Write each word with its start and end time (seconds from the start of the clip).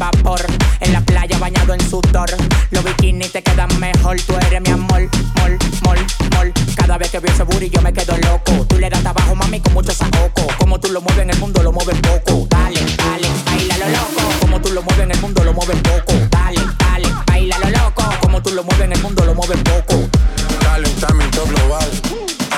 vapor. 0.00 0.40
En 0.80 0.92
la 0.92 1.00
playa 1.02 1.38
bañado 1.38 1.74
en 1.74 1.80
sudor. 1.88 2.30
Los 2.70 2.82
bikinis 2.82 3.30
te 3.30 3.42
quedan 3.42 3.68
mejor. 3.78 4.16
Tú 4.22 4.34
eres 4.34 4.60
mi 4.62 4.70
amor, 4.70 5.08
mol, 5.36 5.58
mol, 5.82 5.98
mol. 6.34 6.52
Cada 6.74 6.98
vez 6.98 7.10
que 7.10 7.20
veo 7.20 7.32
ese 7.32 7.44
booty 7.44 7.68
yo 7.68 7.80
me 7.82 7.92
quedo 7.92 8.16
loco. 8.16 8.64
Tú 8.66 8.78
le 8.78 8.88
das 8.88 9.02
trabajo, 9.02 9.34
mami, 9.36 9.60
con 9.60 9.74
mucho 9.74 9.92
sacoco. 9.92 10.46
Como 10.58 10.80
tú 10.80 10.90
lo 10.90 11.02
mueves 11.02 11.22
en 11.22 11.30
el 11.30 11.38
mundo, 11.38 11.62
lo 11.62 11.70
mueves 11.70 11.96
poco. 12.00 12.46
Dale, 12.48 12.80
dale, 12.96 13.28
baila 13.44 13.76
lo 13.78 13.88
loco. 13.90 14.22
Como 14.40 14.60
tú 14.60 14.70
lo 14.72 14.82
mueves 14.82 15.04
en 15.04 15.10
el 15.12 15.20
mundo, 15.20 15.44
lo 15.44 15.52
mueves 15.52 15.76
poco. 15.82 16.14
Dale, 16.30 16.60
dale, 16.78 17.08
baila 17.26 17.58
lo 17.58 17.70
loco. 17.70 18.02
Como 18.22 18.42
tú 18.42 18.50
lo 18.52 18.64
mueves 18.64 18.84
en 18.86 18.92
el 18.92 19.02
mundo, 19.02 19.24
lo 19.26 19.34
mueves 19.34 19.58
poco. 19.62 20.08
Calentamiento 20.62 21.44
global. 21.44 21.90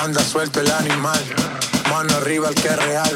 Anda 0.01 0.23
suelto 0.23 0.61
el 0.61 0.71
animal. 0.71 1.21
Mano 1.89 2.15
arriba 2.15 2.47
el 2.49 2.55
que 2.55 2.69
es 2.69 2.77
real. 2.77 3.13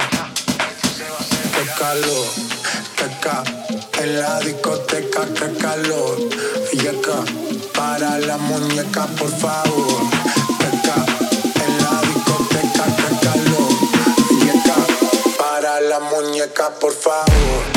Qué 1.55 1.65
calor, 1.79 2.27
qué 2.97 3.07
calor 3.21 3.76
en 3.99 4.19
la 4.19 4.39
discoteca 4.39 5.25
que 5.25 5.57
calor. 5.57 6.17
Y 6.73 6.87
acá, 6.87 7.23
para 7.73 8.19
la 8.19 8.37
muñeca, 8.37 9.05
por 9.17 9.29
favor. 9.29 10.01
Acá, 10.67 11.05
en 11.65 11.77
la 11.83 12.01
discoteca 12.01 12.85
que 12.97 13.25
calor. 13.25 13.71
Y 14.45 14.49
acá, 14.49 14.75
para 15.37 15.81
la 15.81 15.99
muñeca, 15.99 16.69
por 16.79 16.93
favor. 16.93 17.76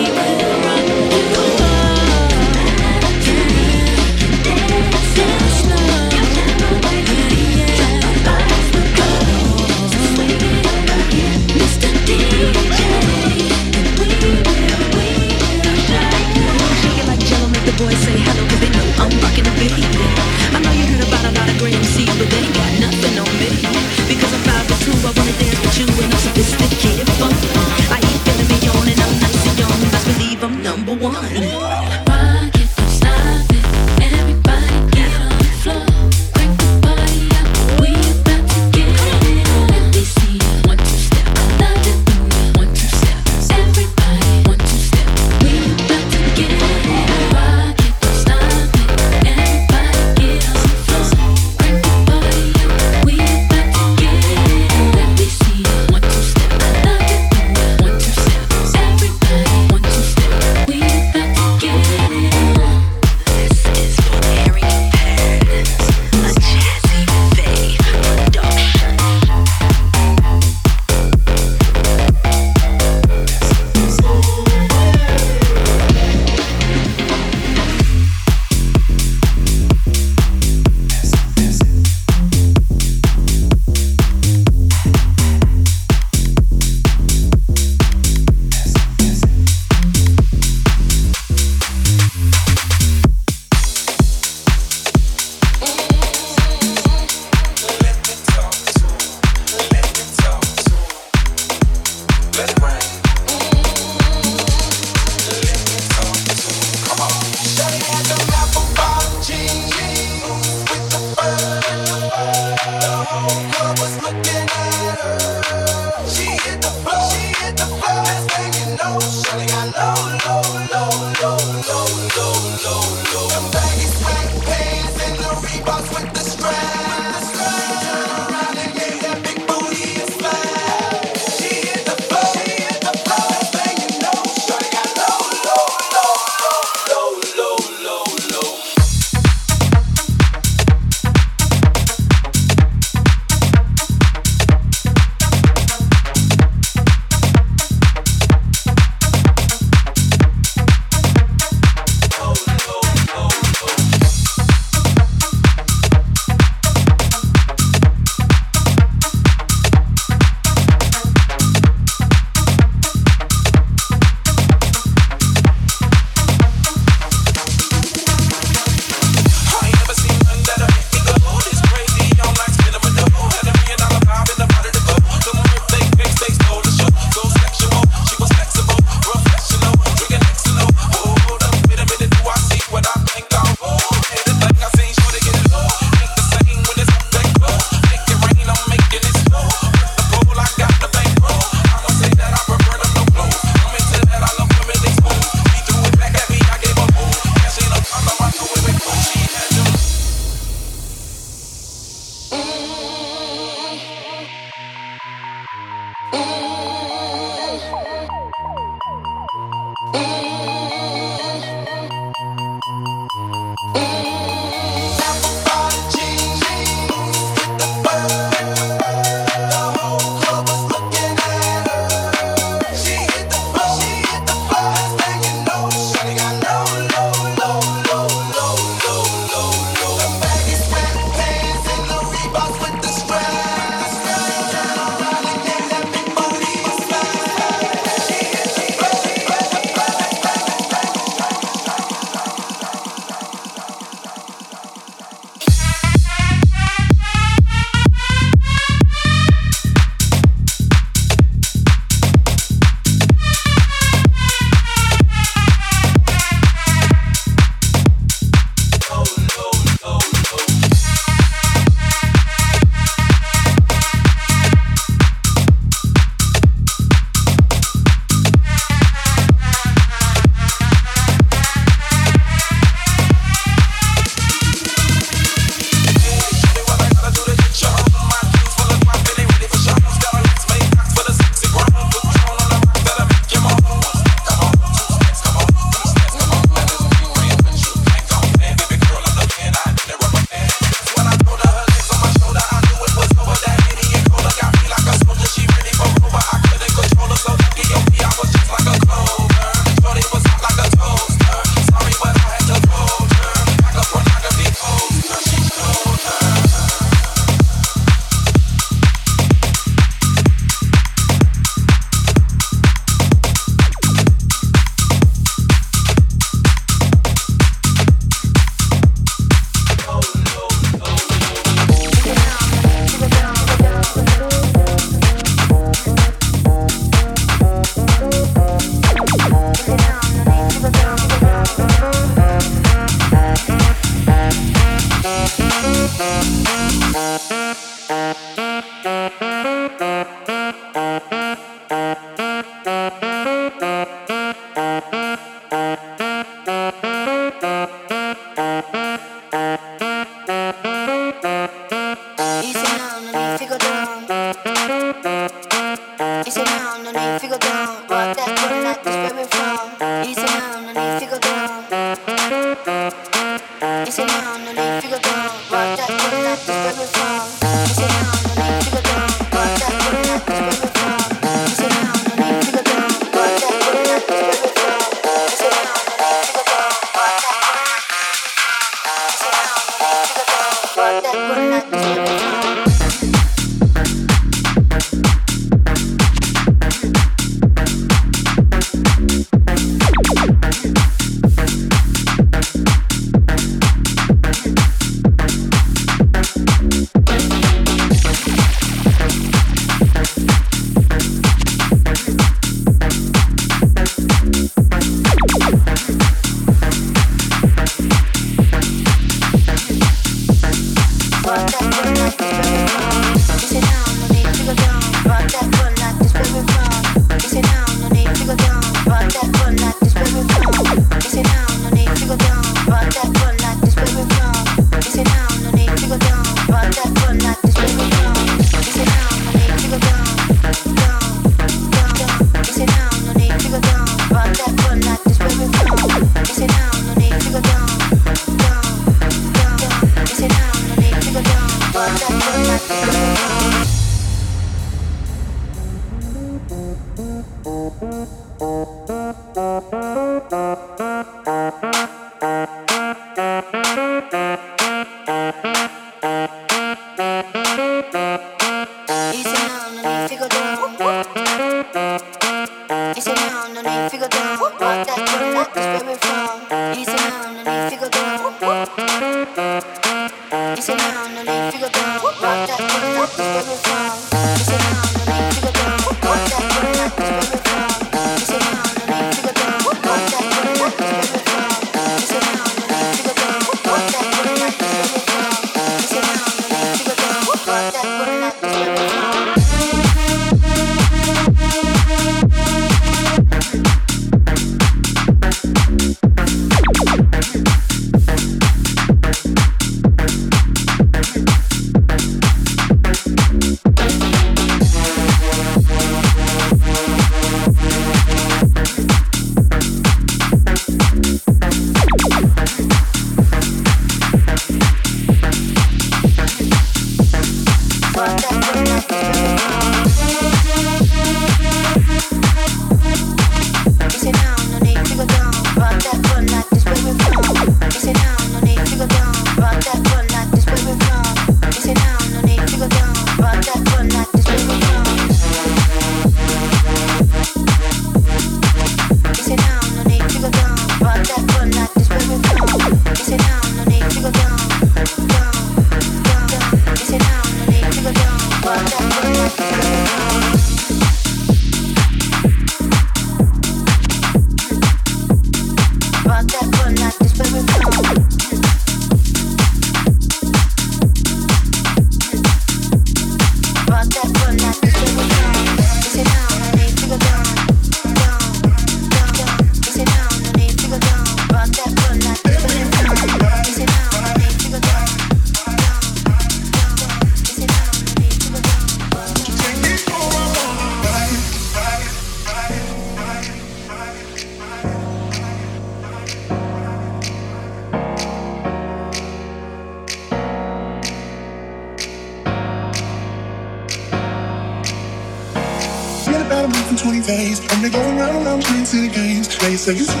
You. 599.73 600.00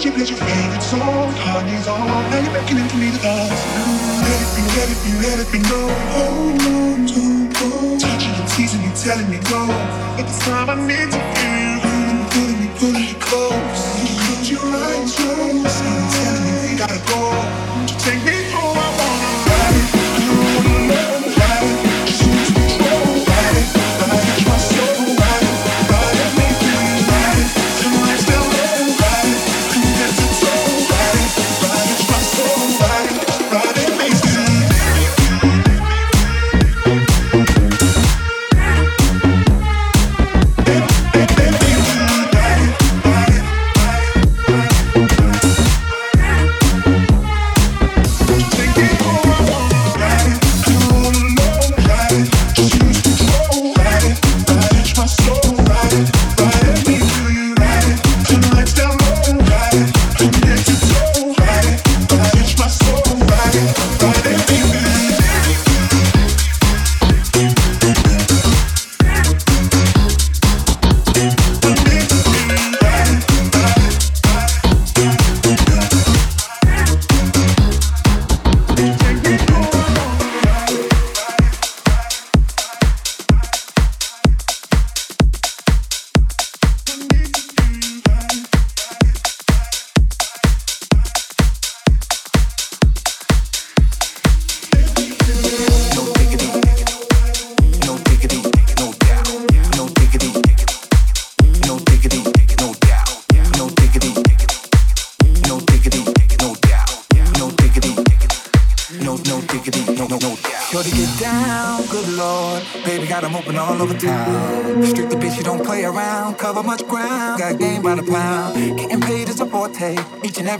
Did 0.00 0.06
you 0.06 0.12
play 0.16 0.24
your 0.32 0.38
favorite 0.38 0.82
song? 0.82 1.28
Honey's 1.44 1.86
on. 1.86 2.08
Now 2.32 2.40
you're 2.40 2.52
making 2.56 2.78
it 2.78 2.90
for 2.90 2.96
me 2.96 3.12
to 3.12 3.20
dance. 3.20 3.60
Let 4.24 4.40
it 4.40 4.50
be, 4.56 4.62
let 4.72 4.88
it 4.88 5.00
be, 5.04 5.12
let 5.20 5.36
it 5.44 5.52
be 5.52 5.60
known. 5.68 5.92
Hold 6.16 6.62
on, 6.72 7.04
don't 7.04 7.52
go. 7.52 7.98
Touching 8.00 8.32
and 8.32 8.48
teasing 8.48 8.80
you, 8.80 8.92
telling 8.96 9.28
me 9.28 9.36
go. 9.44 9.60
But 10.16 10.24
this 10.24 10.38
time 10.40 10.70
I 10.70 10.76
need 10.88 11.12
to 11.12 11.20
feel 11.36 11.84
you. 11.84 12.24
Pulling 12.32 12.60
me, 12.64 12.68
pulling 12.80 13.06
me 13.12 13.14
close. 13.20 13.52
Close 14.24 14.50
your 14.50 14.64
eyes, 14.64 15.16
close. 15.16 15.52
your 15.52 15.68
eyes, 15.68 16.16
Telling 16.16 16.44
me 16.48 16.52
we 16.72 16.78
gotta 16.80 17.00
go. 17.04 17.20
Won't 17.76 17.92
you 17.92 17.98
take 18.00 18.24
me? 18.24 18.39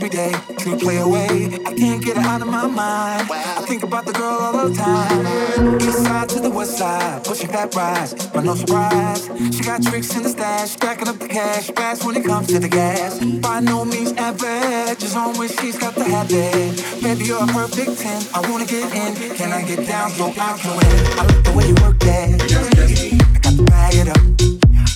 every 0.01 0.17
day. 0.17 0.31
Could 0.57 0.79
play 0.79 0.97
away, 0.97 1.59
I 1.65 1.73
can't 1.75 2.03
get 2.03 2.17
it 2.17 2.25
out 2.25 2.41
of 2.41 2.47
my 2.47 2.65
mind. 2.65 3.29
I 3.29 3.63
think 3.67 3.83
about 3.83 4.05
the 4.05 4.13
girl 4.13 4.39
all 4.41 4.67
the 4.67 4.73
time. 4.73 5.77
East 5.79 6.03
side 6.03 6.29
to 6.29 6.39
the 6.39 6.49
west 6.49 6.77
side, 6.77 7.23
pushing 7.23 7.51
that 7.51 7.75
rise, 7.75 8.13
but 8.33 8.43
no 8.43 8.55
surprise. 8.55 9.29
She 9.55 9.61
got 9.63 9.83
tricks 9.83 10.15
in 10.15 10.23
the 10.23 10.29
stash, 10.29 10.71
stacking 10.71 11.07
up 11.07 11.19
the 11.19 11.27
cash 11.27 11.69
fast 11.71 12.03
when 12.03 12.15
it 12.15 12.25
comes 12.25 12.47
to 12.47 12.57
the 12.57 12.67
gas. 12.67 13.19
By 13.41 13.59
no 13.59 13.85
means 13.85 14.13
average, 14.13 14.99
just 14.99 15.15
on 15.15 15.39
as 15.39 15.55
she's 15.59 15.77
got 15.77 15.93
the 15.93 16.05
habit. 16.05 16.81
Baby, 17.03 17.25
you're 17.25 17.43
a 17.43 17.47
perfect 17.47 17.99
10. 17.99 18.23
I 18.33 18.49
wanna 18.49 18.65
get 18.65 18.85
in, 18.95 19.35
can 19.35 19.51
I 19.51 19.61
get 19.63 19.87
down 19.87 20.09
so 20.11 20.29
I 20.29 20.57
can 20.57 20.71
win? 20.77 20.97
I 21.19 21.25
like 21.29 21.43
the 21.43 21.51
way 21.53 21.67
you 21.67 21.75
work 21.83 21.99
that. 21.99 22.41
I 22.41 23.37
got 23.37 23.55
to 23.55 23.63
bag 23.63 23.95
it 23.95 24.09
up. 24.09 24.17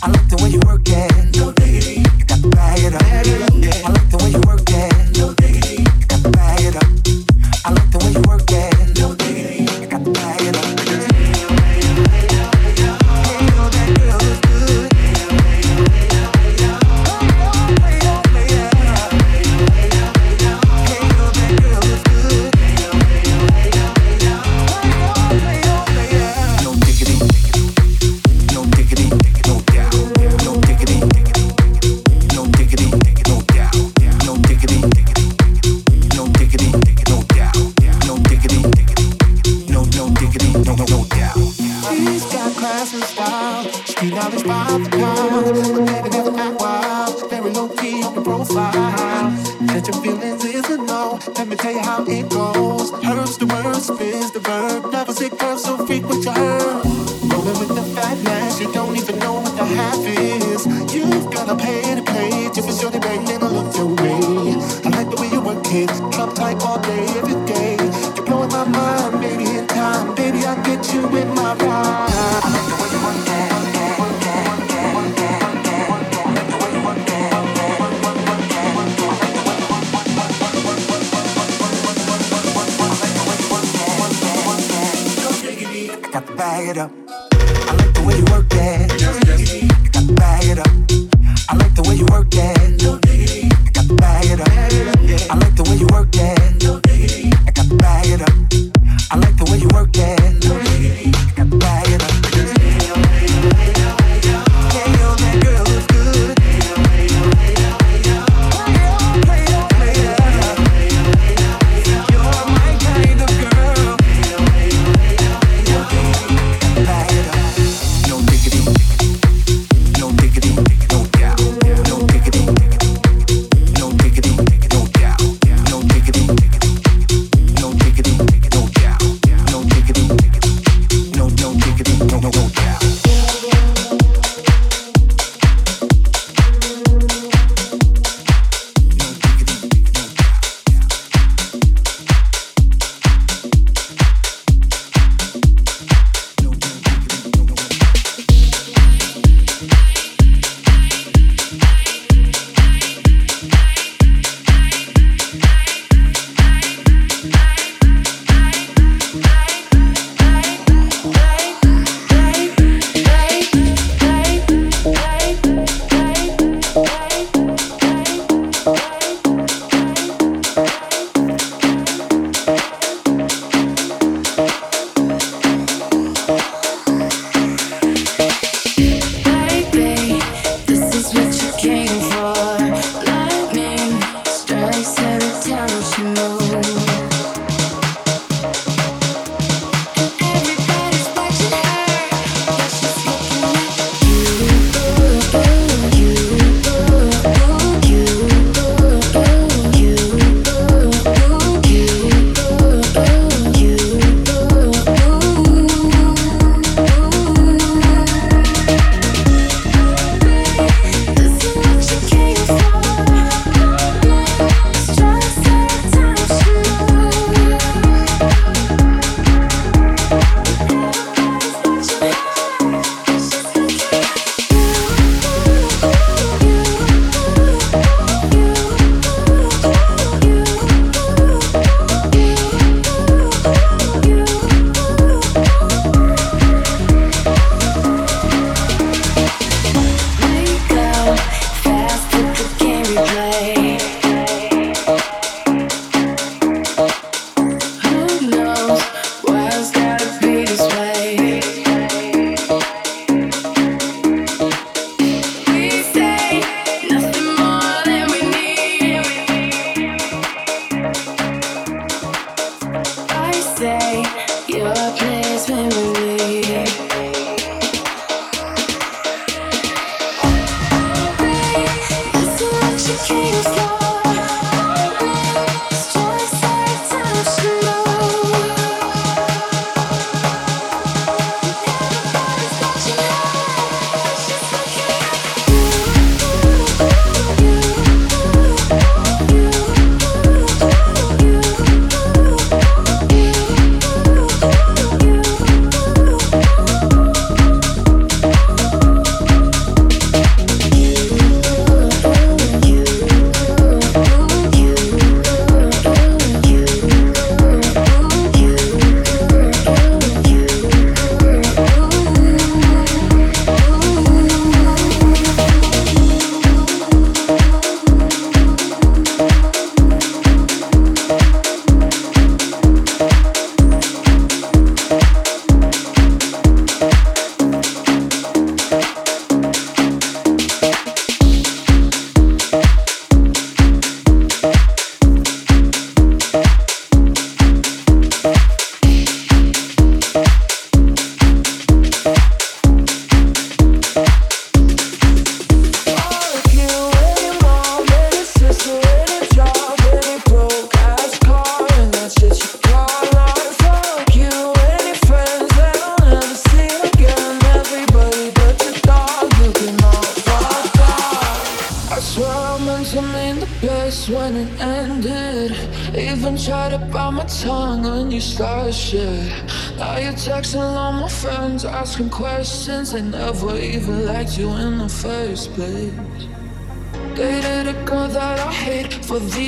I 0.02 0.10
like 0.10 0.30
the 0.30 0.38
way 0.42 0.50
you 0.50 0.62
work 0.66 0.84
that. 0.86 1.36
No 1.36 1.52
diggity. 1.52 2.05
I 2.54 3.90
like 3.90 4.10
the 4.12 4.18
way 4.22 4.30
you 4.32 4.42
work 4.46 4.70
it. 4.70 4.94
I 7.66 7.72
like 7.72 7.92
the 7.92 7.98
way 7.98 8.12
you 8.12 8.22
work 8.28 8.52
it. 8.52 8.75